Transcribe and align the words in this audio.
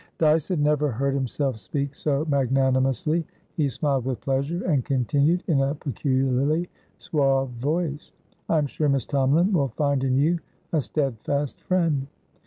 Dyce 0.17 0.47
had 0.47 0.59
never 0.59 0.89
heard 0.89 1.13
himself 1.13 1.57
speak 1.57 1.93
so 1.93 2.25
magnanimously; 2.27 3.23
he 3.55 3.69
smiled 3.69 4.03
with 4.03 4.19
pleasure, 4.19 4.65
and 4.65 4.83
continued 4.83 5.43
in 5.45 5.61
a 5.61 5.75
peculiarly 5.75 6.67
suave 6.97 7.49
voice. 7.51 8.11
"I 8.49 8.57
am 8.57 8.65
sure 8.65 8.89
Miss 8.89 9.05
Tomalin 9.05 9.51
will 9.53 9.67
find 9.67 10.03
in 10.03 10.15
you 10.17 10.39
a 10.73 10.81
steadfast 10.81 11.61
friend." 11.61 12.07